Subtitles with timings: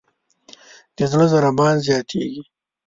[0.95, 2.43] د زړه ضربان زیاتېږي.